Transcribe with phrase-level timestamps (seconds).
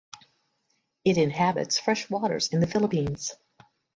[1.05, 3.35] It inhabits freshwaters in the Philippines.